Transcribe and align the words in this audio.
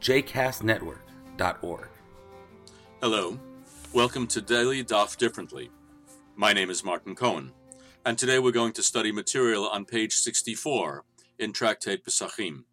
jcastnetwork.org. 0.00 1.88
Hello, 3.02 3.38
welcome 3.92 4.26
to 4.28 4.40
Daily 4.40 4.82
Daf 4.82 5.18
Differently. 5.18 5.70
My 6.34 6.54
name 6.54 6.70
is 6.70 6.82
Martin 6.82 7.14
Cohen, 7.14 7.52
and 8.06 8.16
today 8.16 8.38
we're 8.38 8.50
going 8.50 8.72
to 8.72 8.82
study 8.82 9.12
material 9.12 9.68
on 9.68 9.84
page 9.84 10.14
64 10.14 11.04
in 11.38 11.52
Tractate 11.52 12.02
Pesachim. 12.02 12.64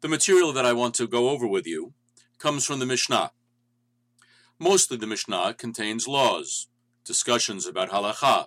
The 0.00 0.08
material 0.08 0.54
that 0.54 0.64
I 0.64 0.72
want 0.72 0.94
to 0.94 1.06
go 1.06 1.28
over 1.28 1.46
with 1.46 1.66
you 1.66 1.92
comes 2.38 2.64
from 2.64 2.78
the 2.78 2.86
Mishnah. 2.86 3.32
Mostly 4.58 4.96
the 4.96 5.06
Mishnah 5.06 5.52
contains 5.58 6.08
laws, 6.08 6.68
discussions 7.04 7.66
about 7.66 7.90
halacha, 7.90 8.46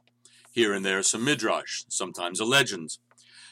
here 0.49 0.73
and 0.73 0.83
there 0.83 1.03
some 1.03 1.23
midrash, 1.23 1.83
sometimes 1.87 2.39
a 2.39 2.45
legend. 2.45 2.97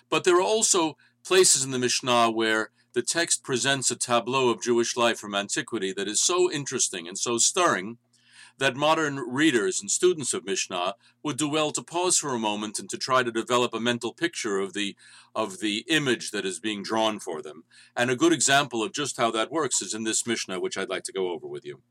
But 0.09 0.23
there 0.23 0.38
are 0.38 0.42
also 0.42 0.98
places 1.23 1.64
in 1.64 1.70
the 1.70 1.78
Mishnah 1.78 2.31
where 2.31 2.72
the 2.99 3.05
text 3.05 3.44
presents 3.44 3.89
a 3.89 3.95
tableau 3.95 4.50
of 4.50 4.61
Jewish 4.61 4.97
life 4.97 5.17
from 5.17 5.33
antiquity 5.33 5.94
that 5.94 6.09
is 6.09 6.22
so 6.22 6.52
interesting 6.52 7.08
and 7.08 7.17
so 7.17 7.38
stirring 7.38 7.97
that 8.58 8.75
modern 8.75 9.19
readers 9.19 9.80
and 9.80 9.89
students 9.89 10.33
of 10.33 10.44
Mishnah 10.44 10.95
would 11.23 11.38
do 11.38 11.47
well 11.47 11.72
to 11.72 11.81
pause 11.81 12.17
for 12.17 12.33
a 12.33 12.38
moment 12.39 12.78
and 12.78 12.89
to 12.89 12.97
try 12.97 13.23
to 13.23 13.31
develop 13.31 13.73
a 13.73 13.80
mental 13.80 14.14
picture 14.14 14.59
of 14.59 14.73
the 14.73 14.97
of 15.33 15.61
the 15.61 15.86
image 15.88 16.31
that 16.31 16.45
is 16.45 16.59
being 16.59 16.83
drawn 16.83 17.22
for 17.22 17.41
them. 17.41 17.64
And 17.95 18.11
a 18.11 18.17
good 18.17 18.33
example 18.33 18.83
of 18.83 18.91
just 18.91 19.16
how 19.16 19.31
that 19.31 19.50
works 19.50 19.81
is 19.81 19.94
in 19.94 20.03
this 20.03 20.28
Mishnah, 20.28 20.59
which 20.59 20.78
I'd 20.78 20.89
like 20.89 21.03
to 21.03 21.13
go 21.13 21.31
over 21.31 21.47
with 21.47 21.66
you. 21.66 21.81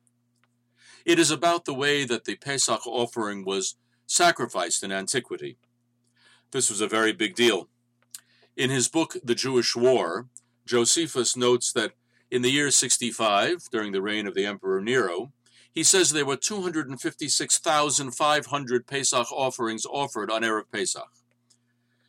It 1.07 1.19
is 1.19 1.31
about 1.31 1.65
the 1.65 1.73
way 1.73 2.05
that 2.05 2.27
the 2.27 2.37
Pesach 2.37 2.87
offering 2.87 3.47
was 3.47 3.77
sacrificed 4.07 4.83
in 4.83 4.93
antiquity. 4.93 5.57
This 6.51 6.69
was 6.69 6.83
a 6.83 6.87
very 6.87 7.15
big 7.15 7.35
deal. 7.35 7.71
In 8.59 8.69
his 8.69 8.89
book, 8.89 9.17
The 9.25 9.35
Jewish 9.35 9.75
War, 9.75 10.27
Josephus 10.69 11.35
notes 11.35 11.73
that 11.73 11.95
in 12.31 12.43
the 12.43 12.51
year 12.51 12.71
65, 12.71 13.71
during 13.73 13.93
the 13.93 14.03
reign 14.03 14.27
of 14.27 14.35
the 14.35 14.45
Emperor 14.45 14.83
Nero, 14.83 15.33
he 15.73 15.83
says 15.83 16.11
there 16.11 16.27
were 16.27 16.37
256,500 16.37 18.87
Pesach 18.87 19.33
offerings 19.33 19.87
offered 19.87 20.31
on 20.31 20.43
Erev 20.43 20.65
Pesach. 20.71 21.09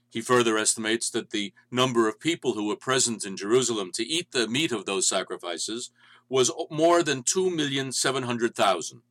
He 0.10 0.20
further 0.20 0.58
estimates 0.58 1.10
that 1.12 1.30
the 1.30 1.54
number 1.72 2.10
of 2.10 2.20
people 2.20 2.52
who 2.54 2.68
were 2.68 2.76
present 2.76 3.26
in 3.26 3.38
Jerusalem 3.38 3.94
to 3.94 4.06
eat 4.06 4.32
the 4.32 4.50
meat 4.50 4.74
of 4.74 4.86
those 4.86 5.08
sacrifices 5.08 5.92
was 6.28 6.52
more 6.70 7.02
than 7.02 7.24
2,700,000. 7.24 9.02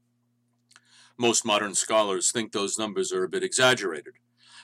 Most 1.17 1.47
modern 1.47 1.75
scholars 1.75 2.31
think 2.31 2.53
those 2.53 2.79
numbers 2.79 3.13
are 3.13 3.25
a 3.25 3.29
bit 3.29 3.43
exaggerated. 3.43 4.13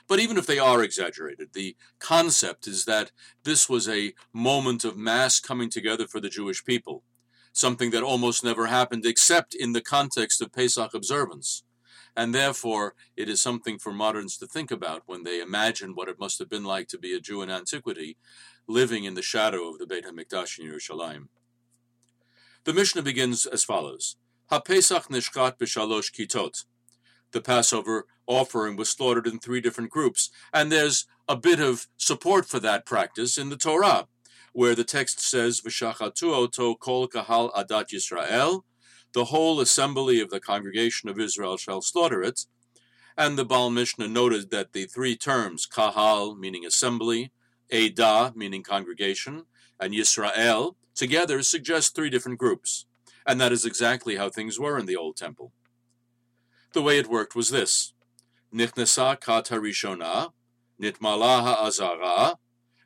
But 0.07 0.19
even 0.19 0.37
if 0.37 0.45
they 0.45 0.59
are 0.59 0.83
exaggerated, 0.83 1.49
the 1.53 1.75
concept 1.99 2.67
is 2.67 2.85
that 2.85 3.11
this 3.43 3.67
was 3.67 3.89
a 3.89 4.13
moment 4.31 4.85
of 4.85 4.97
mass 4.97 5.39
coming 5.39 5.69
together 5.69 6.05
for 6.07 6.19
the 6.19 6.29
Jewish 6.29 6.63
people, 6.63 7.03
something 7.51 7.89
that 7.91 8.03
almost 8.03 8.43
never 8.43 8.67
happened 8.67 9.05
except 9.05 9.55
in 9.55 9.73
the 9.73 9.81
context 9.81 10.41
of 10.41 10.53
Pesach 10.53 10.93
observance. 10.93 11.63
And 12.15 12.33
therefore, 12.33 12.93
it 13.17 13.27
is 13.27 13.41
something 13.41 13.77
for 13.77 13.91
moderns 13.91 14.37
to 14.37 14.47
think 14.47 14.71
about 14.71 15.03
when 15.05 15.23
they 15.23 15.41
imagine 15.41 15.95
what 15.95 16.07
it 16.07 16.19
must 16.19 16.39
have 16.39 16.49
been 16.49 16.63
like 16.63 16.87
to 16.89 16.97
be 16.97 17.13
a 17.13 17.19
Jew 17.19 17.41
in 17.41 17.49
antiquity, 17.49 18.15
living 18.67 19.03
in 19.03 19.15
the 19.15 19.21
shadow 19.21 19.67
of 19.69 19.79
the 19.79 19.87
Beit 19.87 20.05
HaMikdash 20.05 20.59
in 20.59 20.67
Yerushalayim. 20.67 21.27
The 22.63 22.73
Mishnah 22.73 23.01
begins 23.01 23.45
as 23.45 23.65
follows: 23.65 24.15
HaPesach 24.49 25.07
nishkat 25.09 25.57
b'shalosh 25.57 26.11
kitot 26.13 26.63
the 27.35 27.41
Passover 27.41 28.05
offering 28.27 28.75
was 28.75 28.89
slaughtered 28.89 29.27
in 29.27 29.39
three 29.39 29.61
different 29.61 29.89
groups. 29.89 30.29
And 30.53 30.71
there's 30.71 31.05
a 31.27 31.35
bit 31.35 31.59
of 31.59 31.87
support 31.97 32.45
for 32.45 32.59
that 32.59 32.85
practice 32.85 33.37
in 33.37 33.49
the 33.49 33.57
Torah, 33.57 34.07
where 34.53 34.75
the 34.75 34.83
text 34.83 35.19
says, 35.19 35.61
V'shachatu 35.61 36.33
oto 36.33 36.75
kol 36.75 37.07
kahal 37.07 37.51
adat 37.53 37.89
Yisrael, 37.93 38.61
the 39.13 39.25
whole 39.25 39.59
assembly 39.59 40.19
of 40.19 40.29
the 40.29 40.39
congregation 40.39 41.09
of 41.09 41.19
Israel 41.19 41.57
shall 41.57 41.81
slaughter 41.81 42.21
it. 42.21 42.45
And 43.17 43.37
the 43.37 43.45
Baal 43.45 43.69
Mishnah 43.69 44.09
noted 44.09 44.51
that 44.51 44.73
the 44.73 44.85
three 44.85 45.15
terms, 45.15 45.65
kahal, 45.65 46.35
meaning 46.35 46.65
assembly, 46.65 47.31
Edah, 47.71 48.35
meaning 48.35 48.61
congregation, 48.61 49.45
and 49.79 49.93
Yisrael, 49.93 50.75
together 50.93 51.41
suggest 51.41 51.95
three 51.95 52.09
different 52.09 52.39
groups. 52.39 52.85
And 53.25 53.39
that 53.41 53.51
is 53.51 53.65
exactly 53.65 54.17
how 54.17 54.29
things 54.29 54.59
were 54.59 54.77
in 54.77 54.85
the 54.85 54.95
Old 54.95 55.17
Temple. 55.17 55.51
The 56.73 56.81
way 56.81 56.99
it 56.99 57.07
worked 57.07 57.35
was 57.35 57.49
this. 57.49 57.93
Nichnesa 58.55 59.19
kat 59.19 59.47
harishona, 59.49 60.31
nitmala 60.81 61.43
ha'azara, 61.43 62.37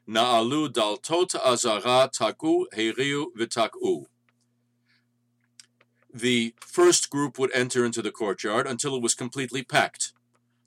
na'alu 0.08 0.68
daltot 0.68 1.36
azara 1.36 2.10
taku 2.12 2.66
heriu 2.76 3.28
v'taku. 3.38 4.06
The 6.12 6.56
first 6.60 7.12
group 7.12 7.38
would 7.38 7.52
enter 7.54 7.86
into 7.86 8.02
the 8.02 8.10
courtyard 8.10 8.66
until 8.66 8.96
it 8.96 9.04
was 9.04 9.14
completely 9.14 9.64
packed. 9.64 10.12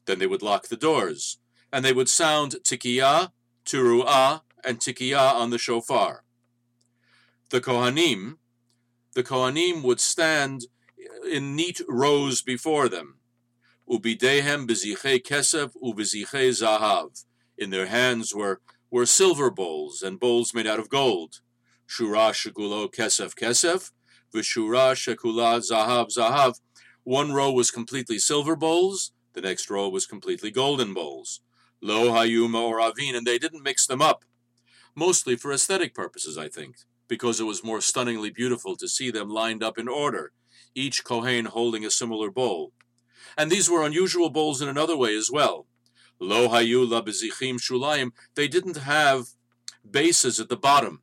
Then 0.04 0.20
they 0.20 0.28
would 0.28 0.42
lock 0.42 0.68
the 0.68 0.76
doors, 0.76 1.38
and 1.72 1.84
they 1.84 1.92
would 1.92 2.08
sound 2.08 2.56
tikiyah, 2.62 3.32
turu'ah, 3.64 4.42
and 4.64 4.78
tikiyah 4.78 5.34
on 5.34 5.50
the 5.50 5.58
shofar. 5.58 6.22
The 7.50 7.60
Kohanim, 7.60 8.36
the 9.14 9.24
Kohanim 9.24 9.82
would 9.82 9.98
stand 9.98 10.66
in 11.28 11.56
neat 11.56 11.80
rows 11.88 12.41
before 12.41 12.88
them. 12.88 13.18
Ubidehem 13.92 14.66
beziche 14.66 15.22
kesef 15.22 15.72
ubeziche 15.82 16.48
zahav. 16.50 17.25
In 17.58 17.69
their 17.69 17.88
hands 17.88 18.34
were, 18.34 18.62
were 18.91 19.04
silver 19.04 19.50
bowls 19.50 20.00
and 20.00 20.19
bowls 20.19 20.54
made 20.54 20.66
out 20.66 20.78
of 20.78 20.88
gold. 20.88 21.41
Shura 21.86 22.32
shekulo 22.32 22.91
kesef 22.91 23.34
kesef, 23.34 23.91
v'shura 24.34 24.94
shekula 24.94 25.60
zahav 25.60 26.08
zahav. 26.08 26.58
One 27.04 27.32
row 27.34 27.53
was 27.53 27.70
completely 27.70 28.19
silver 28.19 28.56
bowls, 28.56 29.12
the 29.34 29.42
next 29.42 29.69
row 29.69 29.91
was 29.91 30.06
completely 30.06 30.50
golden 30.50 30.94
bowls. 30.94 31.42
Lo 31.82 32.12
hayuma 32.12 32.62
or 32.62 32.80
avin, 32.80 33.14
and 33.14 33.26
they 33.26 33.38
didn't 33.38 33.62
mix 33.62 33.86
them 33.86 34.00
up. 34.00 34.24
Mostly 34.94 35.36
for 35.36 35.53
aesthetic 35.53 35.92
purposes, 35.92 36.38
I 36.38 36.48
think, 36.48 36.76
because 37.09 37.41
it 37.41 37.44
was 37.44 37.62
more 37.62 37.82
stunningly 37.82 38.30
beautiful 38.30 38.74
to 38.76 38.88
see 38.88 39.10
them 39.10 39.28
lined 39.28 39.62
up 39.62 39.76
in 39.76 39.86
order, 39.86 40.32
each 40.74 41.04
Kohen 41.04 41.44
holding 41.44 41.84
a 41.84 41.91
similar 41.91 42.30
bowl. 42.30 42.72
And 43.37 43.50
these 43.50 43.71
were 43.71 43.84
unusual 43.84 44.31
bowls 44.31 44.62
in 44.62 44.69
another 44.69 44.97
way 44.97 45.16
as 45.16 45.31
well. 45.31 45.66
Lo 46.19 46.49
hayu 46.49 46.88
la 46.88 47.03
bezichim 47.03 47.56
shulayim, 47.56 48.12
they 48.37 48.49
didn't 48.49 48.77
have 48.77 49.28
bases 49.88 50.38
at 50.38 50.49
the 50.49 50.56
bottom. 50.56 51.03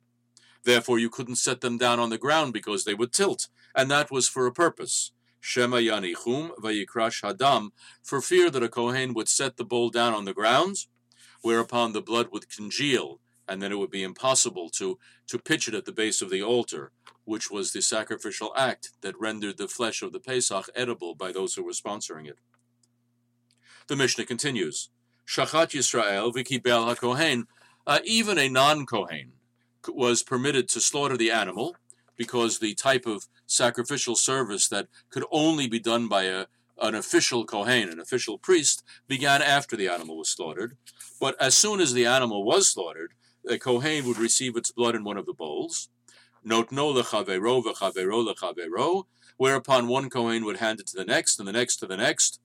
Therefore 0.64 0.98
you 0.98 1.10
couldn't 1.10 1.36
set 1.36 1.60
them 1.60 1.78
down 1.78 1.98
on 1.98 2.10
the 2.10 2.18
ground 2.18 2.52
because 2.52 2.84
they 2.84 2.94
would 2.94 3.12
tilt, 3.12 3.48
and 3.74 3.90
that 3.90 4.10
was 4.10 4.28
for 4.28 4.46
a 4.46 4.52
purpose. 4.52 5.12
Shema 5.40 5.78
yanichum 5.78 6.56
vayikrash 6.56 7.22
hadam, 7.22 7.70
for 8.02 8.20
fear 8.20 8.50
that 8.50 8.62
a 8.62 8.68
Kohen 8.68 9.14
would 9.14 9.28
set 9.28 9.56
the 9.56 9.64
bowl 9.64 9.90
down 9.90 10.12
on 10.12 10.24
the 10.24 10.34
ground, 10.34 10.86
whereupon 11.42 11.92
the 11.92 12.02
blood 12.02 12.28
would 12.30 12.48
congeal, 12.54 13.20
and 13.48 13.62
then 13.62 13.72
it 13.72 13.78
would 13.78 13.90
be 13.90 14.02
impossible 14.02 14.68
to, 14.70 14.98
to 15.26 15.38
pitch 15.38 15.66
it 15.66 15.74
at 15.74 15.86
the 15.86 15.92
base 15.92 16.20
of 16.20 16.30
the 16.30 16.42
altar, 16.42 16.92
which 17.30 17.48
was 17.48 17.72
the 17.72 17.80
sacrificial 17.80 18.52
act 18.56 18.90
that 19.02 19.20
rendered 19.20 19.56
the 19.56 19.68
flesh 19.68 20.02
of 20.02 20.12
the 20.12 20.18
Pesach 20.18 20.68
edible 20.74 21.14
by 21.14 21.30
those 21.30 21.54
who 21.54 21.62
were 21.62 21.70
sponsoring 21.70 22.26
it. 22.26 22.38
The 23.86 23.94
Mishnah 23.94 24.26
continues, 24.26 24.90
Shachat 25.28 25.70
Yisrael 25.70 26.34
v'kibel 26.34 26.92
haKohen, 26.92 27.44
uh, 27.86 28.00
even 28.04 28.36
a 28.36 28.48
non-Kohen 28.48 29.30
was 29.86 30.24
permitted 30.24 30.68
to 30.70 30.80
slaughter 30.80 31.16
the 31.16 31.30
animal 31.30 31.76
because 32.16 32.58
the 32.58 32.74
type 32.74 33.06
of 33.06 33.28
sacrificial 33.46 34.16
service 34.16 34.66
that 34.66 34.88
could 35.10 35.24
only 35.30 35.68
be 35.68 35.78
done 35.78 36.08
by 36.08 36.24
a, 36.24 36.46
an 36.82 36.96
official 36.96 37.44
Kohen, 37.44 37.88
an 37.90 38.00
official 38.00 38.38
priest, 38.38 38.82
began 39.06 39.40
after 39.40 39.76
the 39.76 39.88
animal 39.88 40.18
was 40.18 40.30
slaughtered. 40.30 40.76
But 41.20 41.40
as 41.40 41.54
soon 41.54 41.80
as 41.80 41.92
the 41.92 42.06
animal 42.06 42.44
was 42.44 42.66
slaughtered, 42.66 43.12
the 43.44 43.56
Kohen 43.56 44.04
would 44.06 44.18
receive 44.18 44.56
its 44.56 44.72
blood 44.72 44.96
in 44.96 45.04
one 45.04 45.16
of 45.16 45.26
the 45.26 45.32
bowls, 45.32 45.90
notno 46.46 46.94
lechavero 46.94 47.62
v'chavero 47.64 48.34
lechavero, 48.34 49.04
whereupon 49.36 49.88
one 49.88 50.10
Kohen 50.10 50.44
would 50.44 50.58
hand 50.58 50.80
it 50.80 50.86
to 50.88 50.96
the 50.96 51.04
next, 51.04 51.38
and 51.38 51.48
the 51.48 51.52
next 51.52 51.76
to 51.76 51.86
the 51.86 51.96
next. 51.96 52.40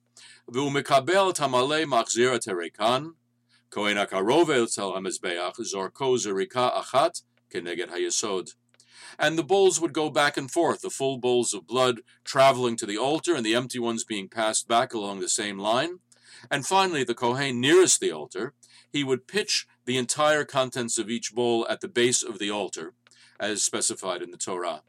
V'umekabel 0.50 1.34
tamale 1.34 1.84
machzir 1.84 2.38
terekan, 2.38 3.14
Kohen 3.70 3.96
akarov 3.96 4.48
el 4.54 4.66
tel 4.66 4.92
hamizbeach 4.92 5.56
zorko 5.60 6.16
zerika 6.16 6.72
achat 6.72 7.22
keneged 7.52 7.90
hayesod. 7.90 8.54
And 9.18 9.38
the 9.38 9.44
bowls 9.44 9.80
would 9.80 9.92
go 9.92 10.10
back 10.10 10.36
and 10.36 10.50
forth, 10.50 10.82
the 10.82 10.90
full 10.90 11.18
bowls 11.18 11.54
of 11.54 11.66
blood 11.66 12.00
traveling 12.24 12.76
to 12.76 12.86
the 12.86 12.98
altar 12.98 13.34
and 13.34 13.44
the 13.44 13.54
empty 13.54 13.78
ones 13.78 14.04
being 14.04 14.28
passed 14.28 14.68
back 14.68 14.94
along 14.94 15.20
the 15.20 15.28
same 15.28 15.58
line. 15.58 16.00
And 16.50 16.66
finally, 16.66 17.02
the 17.02 17.14
Kohen 17.14 17.60
nearest 17.60 18.00
the 18.00 18.12
altar, 18.12 18.54
he 18.92 19.04
would 19.04 19.26
pitch 19.26 19.66
the 19.84 19.96
entire 19.96 20.44
contents 20.44 20.98
of 20.98 21.10
each 21.10 21.34
bowl 21.34 21.66
at 21.68 21.80
the 21.80 21.88
base 21.88 22.22
of 22.22 22.38
the 22.38 22.50
altar, 22.50 22.94
as 23.38 23.62
specified 23.62 24.22
in 24.22 24.30
the 24.30 24.36
Torah. 24.36 24.82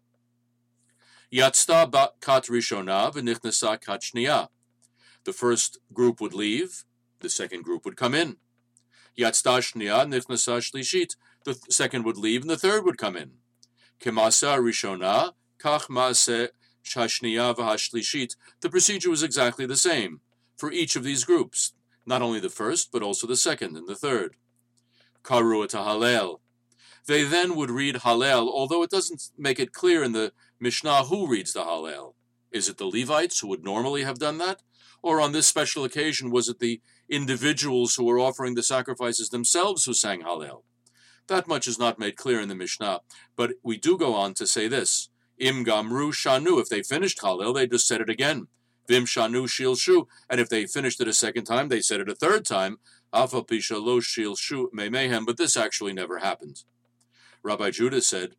Yatzta 1.32 2.10
kat 2.22 2.44
rishona 2.46 3.14
v'nichnasa 3.14 3.82
kat. 3.82 4.50
The 5.26 5.34
first 5.34 5.80
group 5.94 6.22
would 6.22 6.34
leave, 6.34 6.86
the 7.20 7.30
second 7.30 7.64
group 7.64 7.84
would 7.84 7.98
come 7.98 8.16
in. 8.16 8.38
Yatzta 9.18 9.60
shniya 9.60 10.08
nichnasa 10.08 10.60
shlishit. 10.60 11.16
The 11.44 11.60
second 11.70 12.06
would 12.06 12.18
leave, 12.18 12.42
and 12.42 12.50
the 12.50 12.58
third 12.58 12.86
would 12.86 12.98
come 12.98 13.18
in. 13.18 13.32
Kemasa 14.00 14.58
rishona 14.58 15.34
kach 15.60 15.88
maase 15.88 16.50
shashniya 16.84 17.56
v'hashlishit. 17.56 18.36
The 18.62 18.70
procedure 18.70 19.10
was 19.10 19.24
exactly 19.24 19.66
the 19.66 19.76
same 19.76 20.22
for 20.56 20.72
each 20.72 20.96
of 20.96 21.04
these 21.04 21.24
groups, 21.24 21.74
not 22.06 22.22
only 22.22 22.40
the 22.40 22.50
first, 22.50 22.92
but 22.92 23.04
also 23.04 23.28
the 23.28 23.36
second 23.36 23.76
and 23.76 23.88
the 23.88 23.96
third. 23.96 24.36
Karu 25.24 25.68
Hallel. 25.68 26.40
They 27.08 27.24
then 27.24 27.56
would 27.56 27.72
read 27.72 27.96
Hallel, 27.96 28.50
although 28.52 28.84
it 28.84 28.90
doesn't 28.90 29.30
make 29.38 29.60
it 29.60 29.72
clear 29.72 30.04
in 30.04 30.12
the 30.12 30.34
Mishnah 30.60 31.06
who 31.06 31.28
reads 31.28 31.54
the 31.54 31.62
Hallel. 31.62 32.14
Is 32.52 32.68
it 32.68 32.78
the 32.78 32.86
Levites 32.86 33.40
who 33.40 33.48
would 33.48 33.64
normally 33.64 34.04
have 34.04 34.20
done 34.20 34.38
that? 34.40 34.62
Or 35.02 35.22
on 35.22 35.32
this 35.32 35.48
special 35.48 35.86
occasion, 35.86 36.32
was 36.32 36.50
it 36.50 36.60
the 36.60 36.82
individuals 37.10 37.96
who 37.96 38.04
were 38.04 38.20
offering 38.20 38.56
the 38.56 38.64
sacrifices 38.64 39.30
themselves 39.30 39.86
who 39.86 39.94
sang 39.94 40.22
Hallel? 40.22 40.64
That 41.28 41.48
much 41.48 41.68
is 41.68 41.80
not 41.80 42.00
made 42.00 42.18
clear 42.18 42.42
in 42.42 42.50
the 42.50 42.56
Mishnah, 42.56 43.02
but 43.36 43.54
we 43.64 43.78
do 43.78 43.98
go 43.98 44.14
on 44.14 44.34
to 44.36 44.48
say 44.48 44.68
this. 44.68 45.10
Im 45.38 45.64
gamru 45.64 46.12
shanu. 46.12 46.60
If 46.60 46.68
they 46.68 46.84
finished 46.84 47.20
Hallel, 47.20 47.54
they 47.56 47.68
just 47.68 47.88
said 47.88 48.02
it 48.02 48.10
again. 48.10 48.48
Vim 48.88 49.06
shanu 49.06 49.44
shil 49.48 49.78
shu. 49.80 50.08
And 50.30 50.42
if 50.42 50.50
they 50.50 50.66
finished 50.66 51.00
it 51.00 51.08
a 51.08 51.14
second 51.14 51.46
time, 51.46 51.70
they 51.70 51.82
said 51.82 52.02
it 52.02 52.10
a 52.10 52.16
third 52.16 52.46
time. 52.46 52.80
Afa 53.14 53.38
lo 53.38 54.00
shil 54.02 54.38
shu 54.38 54.70
mehem. 54.74 55.26
But 55.26 55.38
this 55.38 55.56
actually 55.56 55.94
never 55.94 56.20
happened. 56.20 56.64
Rabbi 57.48 57.72
Judah 57.72 58.02
said, 58.02 58.36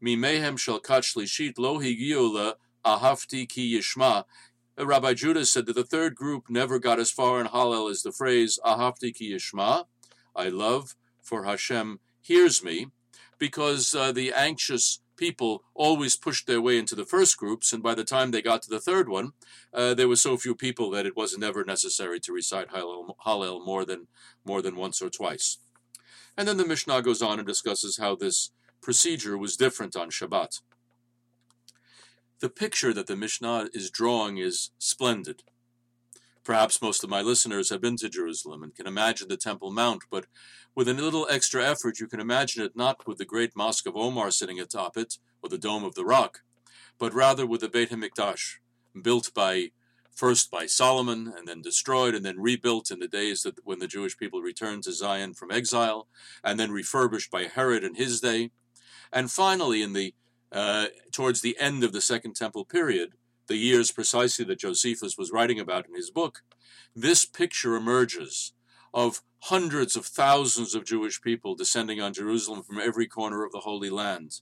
Mi 0.00 0.16
mehem 0.16 0.58
shel 0.58 0.80
kat 0.80 1.04
shlishit 1.04 1.58
lo 1.58 1.78
higiu 1.78 2.54
ahavti 2.84 3.48
ki 3.48 3.78
yishma. 3.78 4.24
Rabbi 4.76 5.14
Judah 5.14 5.46
said 5.46 5.66
that 5.66 5.76
the 5.76 5.84
third 5.84 6.16
group 6.16 6.50
never 6.50 6.80
got 6.80 6.98
as 6.98 7.12
far 7.12 7.40
in 7.40 7.46
Hallel 7.46 7.88
as 7.88 8.02
the 8.02 8.10
phrase 8.10 8.58
ahavti 8.64 9.14
ki 9.14 9.32
yishma. 9.32 9.84
I 10.34 10.48
love, 10.48 10.96
for 11.22 11.44
Hashem 11.44 12.00
hears 12.20 12.64
me, 12.64 12.88
because 13.38 13.94
uh, 13.94 14.10
the 14.10 14.32
anxious 14.32 15.02
people 15.16 15.62
always 15.72 16.16
pushed 16.16 16.48
their 16.48 16.60
way 16.60 16.78
into 16.78 16.96
the 16.96 17.04
first 17.04 17.36
groups, 17.36 17.72
and 17.72 17.80
by 17.80 17.94
the 17.94 18.02
time 18.02 18.32
they 18.32 18.42
got 18.42 18.62
to 18.62 18.70
the 18.70 18.80
third 18.80 19.08
one, 19.08 19.34
uh, 19.72 19.94
there 19.94 20.08
were 20.08 20.16
so 20.16 20.36
few 20.36 20.56
people 20.56 20.90
that 20.90 21.06
it 21.06 21.16
was 21.16 21.38
never 21.38 21.64
necessary 21.64 22.18
to 22.18 22.32
recite 22.32 22.70
Hallel, 22.70 23.14
Hallel 23.24 23.64
more 23.64 23.84
than 23.84 24.08
more 24.44 24.62
than 24.62 24.74
once 24.74 25.00
or 25.00 25.10
twice. 25.10 25.58
And 26.38 26.46
then 26.46 26.56
the 26.56 26.64
Mishnah 26.64 27.02
goes 27.02 27.20
on 27.20 27.40
and 27.40 27.48
discusses 27.48 27.98
how 27.98 28.14
this 28.14 28.52
procedure 28.80 29.36
was 29.36 29.56
different 29.56 29.96
on 29.96 30.08
Shabbat. 30.08 30.60
The 32.38 32.48
picture 32.48 32.94
that 32.94 33.08
the 33.08 33.16
Mishnah 33.16 33.70
is 33.74 33.90
drawing 33.90 34.38
is 34.38 34.70
splendid. 34.78 35.42
Perhaps 36.44 36.80
most 36.80 37.02
of 37.02 37.10
my 37.10 37.22
listeners 37.22 37.70
have 37.70 37.80
been 37.80 37.96
to 37.96 38.08
Jerusalem 38.08 38.62
and 38.62 38.72
can 38.72 38.86
imagine 38.86 39.26
the 39.26 39.36
Temple 39.36 39.72
Mount, 39.72 40.04
but 40.12 40.26
with 40.76 40.88
a 40.88 40.94
little 40.94 41.26
extra 41.28 41.68
effort, 41.68 41.98
you 41.98 42.06
can 42.06 42.20
imagine 42.20 42.62
it 42.62 42.76
not 42.76 43.04
with 43.04 43.18
the 43.18 43.24
great 43.24 43.56
Mosque 43.56 43.88
of 43.88 43.96
Omar 43.96 44.30
sitting 44.30 44.60
atop 44.60 44.96
it, 44.96 45.18
or 45.42 45.48
the 45.48 45.58
Dome 45.58 45.82
of 45.82 45.96
the 45.96 46.04
Rock, 46.04 46.42
but 47.00 47.12
rather 47.12 47.46
with 47.46 47.62
the 47.62 47.68
Beit 47.68 47.90
HaMikdash, 47.90 48.58
built 49.02 49.34
by 49.34 49.72
first 50.18 50.50
by 50.50 50.66
Solomon 50.66 51.32
and 51.36 51.46
then 51.46 51.62
destroyed 51.62 52.12
and 52.12 52.24
then 52.24 52.40
rebuilt 52.40 52.90
in 52.90 52.98
the 52.98 53.06
days 53.06 53.42
that 53.44 53.64
when 53.64 53.78
the 53.78 53.86
Jewish 53.86 54.18
people 54.18 54.42
returned 54.42 54.82
to 54.82 54.92
Zion 54.92 55.32
from 55.32 55.52
exile, 55.52 56.08
and 56.42 56.58
then 56.58 56.72
refurbished 56.72 57.30
by 57.30 57.44
Herod 57.44 57.84
in 57.84 57.94
his 57.94 58.20
day, 58.20 58.50
and 59.12 59.30
finally 59.30 59.80
in 59.80 59.92
the 59.92 60.14
uh, 60.50 60.86
towards 61.12 61.40
the 61.40 61.56
end 61.60 61.84
of 61.84 61.92
the 61.92 62.00
Second 62.00 62.34
Temple 62.34 62.64
period, 62.64 63.12
the 63.46 63.56
years 63.56 63.92
precisely 63.92 64.44
that 64.46 64.58
Josephus 64.58 65.16
was 65.16 65.30
writing 65.30 65.60
about 65.60 65.86
in 65.86 65.94
his 65.94 66.10
book, 66.10 66.42
this 66.96 67.24
picture 67.24 67.76
emerges 67.76 68.54
of 68.92 69.22
hundreds 69.44 69.94
of 69.94 70.06
thousands 70.06 70.74
of 70.74 70.84
Jewish 70.84 71.20
people 71.20 71.54
descending 71.54 72.00
on 72.00 72.12
Jerusalem 72.12 72.62
from 72.62 72.80
every 72.80 73.06
corner 73.06 73.44
of 73.44 73.52
the 73.52 73.60
Holy 73.60 73.90
Land, 73.90 74.40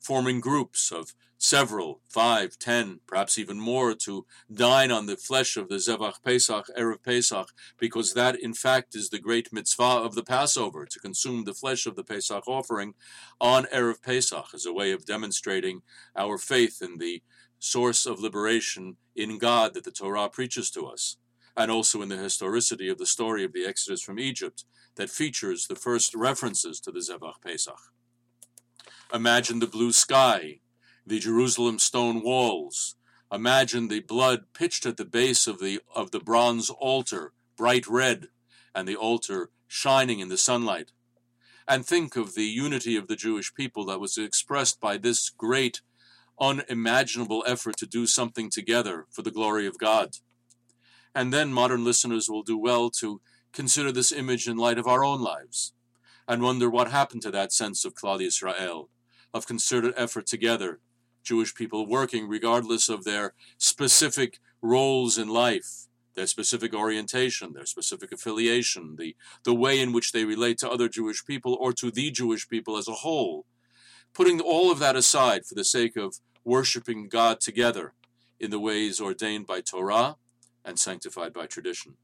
forming 0.00 0.40
groups 0.40 0.92
of 0.92 1.14
several, 1.44 2.00
five, 2.08 2.58
ten, 2.58 3.00
perhaps 3.06 3.36
even 3.38 3.60
more, 3.60 3.94
to 3.94 4.24
dine 4.50 4.90
on 4.90 5.04
the 5.04 5.16
flesh 5.16 5.58
of 5.58 5.68
the 5.68 5.74
Zevach 5.74 6.22
Pesach, 6.24 6.66
Erev 6.78 7.02
Pesach, 7.04 7.48
because 7.78 8.14
that 8.14 8.40
in 8.40 8.54
fact 8.54 8.94
is 8.94 9.10
the 9.10 9.18
great 9.18 9.52
mitzvah 9.52 9.82
of 9.82 10.14
the 10.14 10.22
Passover, 10.22 10.86
to 10.86 10.98
consume 10.98 11.44
the 11.44 11.52
flesh 11.52 11.84
of 11.84 11.96
the 11.96 12.02
Pesach 12.02 12.48
offering 12.48 12.94
on 13.42 13.64
Erev 13.64 14.00
Pesach 14.02 14.46
as 14.54 14.64
a 14.64 14.72
way 14.72 14.90
of 14.90 15.04
demonstrating 15.04 15.82
our 16.16 16.38
faith 16.38 16.80
in 16.80 16.96
the 16.96 17.22
source 17.58 18.06
of 18.06 18.20
liberation 18.20 18.96
in 19.14 19.36
God 19.36 19.74
that 19.74 19.84
the 19.84 19.90
Torah 19.90 20.30
preaches 20.30 20.70
to 20.70 20.86
us, 20.86 21.18
and 21.58 21.70
also 21.70 22.00
in 22.00 22.08
the 22.08 22.16
historicity 22.16 22.88
of 22.88 22.96
the 22.96 23.04
story 23.04 23.44
of 23.44 23.52
the 23.52 23.66
Exodus 23.66 24.00
from 24.00 24.18
Egypt 24.18 24.64
that 24.96 25.10
features 25.10 25.66
the 25.66 25.76
first 25.76 26.14
references 26.14 26.80
to 26.80 26.90
the 26.90 27.00
Zevach 27.00 27.42
Pesach. 27.44 27.80
Imagine 29.12 29.58
the 29.58 29.66
blue 29.66 29.92
sky, 29.92 30.60
the 31.06 31.18
Jerusalem 31.18 31.78
stone 31.78 32.22
walls. 32.22 32.96
Imagine 33.32 33.88
the 33.88 34.00
blood 34.00 34.44
pitched 34.54 34.86
at 34.86 34.96
the 34.96 35.04
base 35.04 35.46
of 35.46 35.58
the, 35.58 35.80
of 35.94 36.10
the 36.10 36.20
bronze 36.20 36.70
altar, 36.70 37.32
bright 37.56 37.86
red, 37.86 38.28
and 38.74 38.86
the 38.86 38.96
altar 38.96 39.50
shining 39.66 40.20
in 40.20 40.28
the 40.28 40.38
sunlight. 40.38 40.92
And 41.66 41.84
think 41.84 42.16
of 42.16 42.34
the 42.34 42.44
unity 42.44 42.96
of 42.96 43.08
the 43.08 43.16
Jewish 43.16 43.54
people 43.54 43.84
that 43.86 44.00
was 44.00 44.18
expressed 44.18 44.80
by 44.80 44.98
this 44.98 45.30
great 45.30 45.80
unimaginable 46.40 47.44
effort 47.46 47.76
to 47.78 47.86
do 47.86 48.06
something 48.06 48.50
together 48.50 49.06
for 49.10 49.22
the 49.22 49.30
glory 49.30 49.66
of 49.66 49.78
God. 49.78 50.16
And 51.14 51.32
then 51.32 51.52
modern 51.52 51.84
listeners 51.84 52.28
will 52.28 52.42
do 52.42 52.58
well 52.58 52.90
to 52.98 53.20
consider 53.52 53.92
this 53.92 54.12
image 54.12 54.48
in 54.48 54.56
light 54.56 54.78
of 54.78 54.86
our 54.86 55.04
own 55.04 55.20
lives 55.20 55.72
and 56.26 56.42
wonder 56.42 56.68
what 56.68 56.90
happened 56.90 57.22
to 57.22 57.30
that 57.30 57.52
sense 57.52 57.84
of 57.84 57.94
Klal 57.94 58.20
Israel, 58.20 58.88
of 59.32 59.46
concerted 59.46 59.94
effort 59.96 60.26
together, 60.26 60.80
Jewish 61.24 61.54
people 61.54 61.86
working 61.86 62.28
regardless 62.28 62.88
of 62.88 63.04
their 63.04 63.34
specific 63.58 64.38
roles 64.62 65.18
in 65.18 65.28
life, 65.28 65.86
their 66.14 66.26
specific 66.26 66.74
orientation, 66.74 67.52
their 67.52 67.66
specific 67.66 68.12
affiliation, 68.12 68.96
the, 68.96 69.16
the 69.44 69.54
way 69.54 69.80
in 69.80 69.92
which 69.92 70.12
they 70.12 70.24
relate 70.24 70.58
to 70.58 70.70
other 70.70 70.88
Jewish 70.88 71.24
people 71.24 71.56
or 71.60 71.72
to 71.72 71.90
the 71.90 72.10
Jewish 72.10 72.48
people 72.48 72.76
as 72.76 72.88
a 72.88 72.92
whole, 72.92 73.46
putting 74.12 74.40
all 74.40 74.70
of 74.70 74.78
that 74.78 74.96
aside 74.96 75.44
for 75.44 75.54
the 75.54 75.64
sake 75.64 75.96
of 75.96 76.16
worshiping 76.44 77.08
God 77.08 77.40
together 77.40 77.94
in 78.38 78.50
the 78.50 78.60
ways 78.60 79.00
ordained 79.00 79.46
by 79.46 79.60
Torah 79.60 80.16
and 80.64 80.78
sanctified 80.78 81.32
by 81.32 81.46
tradition. 81.46 81.96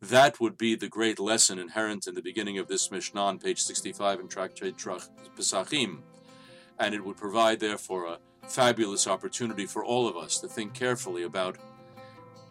That 0.00 0.40
would 0.40 0.58
be 0.58 0.74
the 0.74 0.88
great 0.88 1.20
lesson 1.20 1.60
inherent 1.60 2.08
in 2.08 2.14
the 2.16 2.22
beginning 2.22 2.58
of 2.58 2.66
this 2.66 2.90
Mishnah 2.90 3.20
on 3.20 3.38
page 3.38 3.62
65 3.62 4.18
in 4.18 4.28
Tractate 4.28 4.76
Pesachim, 4.76 5.98
and 6.78 6.94
it 6.94 7.04
would 7.04 7.16
provide, 7.16 7.60
therefore, 7.60 8.06
a 8.06 8.18
fabulous 8.48 9.06
opportunity 9.06 9.66
for 9.66 9.84
all 9.84 10.08
of 10.08 10.16
us 10.16 10.38
to 10.38 10.48
think 10.48 10.74
carefully 10.74 11.22
about 11.22 11.56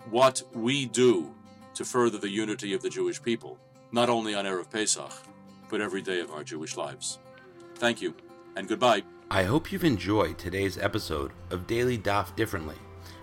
what 0.10 0.42
we 0.54 0.86
do 0.86 1.34
to 1.74 1.86
further 1.86 2.18
the 2.18 2.30
unity 2.30 2.74
of 2.74 2.82
the 2.82 2.90
Jewish 2.90 3.22
people, 3.22 3.58
not 3.92 4.10
only 4.10 4.34
on 4.34 4.46
Erev 4.46 4.70
Pesach, 4.70 5.12
but 5.70 5.82
every 5.82 6.02
day 6.02 6.20
of 6.20 6.32
our 6.32 6.44
Jewish 6.44 6.76
lives. 6.76 7.20
Thank 7.76 8.02
you 8.02 8.14
and 8.56 8.68
goodbye. 8.68 9.04
I 9.30 9.44
hope 9.44 9.72
you've 9.72 9.84
enjoyed 9.84 10.38
today's 10.38 10.78
episode 10.78 11.32
of 11.50 11.68
Daily 11.68 11.98
Daf 11.98 12.36
Differently, 12.36 12.76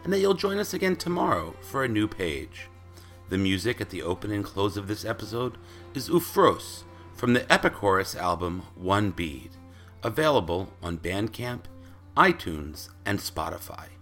and 0.04 0.12
that 0.12 0.20
you'll 0.20 0.34
join 0.34 0.58
us 0.58 0.72
again 0.72 0.96
tomorrow 0.96 1.54
for 1.60 1.84
a 1.84 1.88
new 1.88 2.08
page. 2.08 2.68
The 3.28 3.38
music 3.38 3.80
at 3.80 3.90
the 3.90 4.02
open 4.02 4.32
and 4.32 4.42
close 4.42 4.78
of 4.78 4.88
this 4.88 5.04
episode 5.04 5.58
is 5.94 6.08
Ufros 6.08 6.84
from 7.14 7.34
the 7.34 7.40
Epichorus 7.40 8.16
album 8.16 8.62
One 8.74 9.10
Bead, 9.10 9.50
available 10.02 10.72
on 10.82 10.98
Bandcamp, 10.98 11.62
iTunes, 12.16 12.88
and 13.04 13.18
Spotify. 13.18 13.97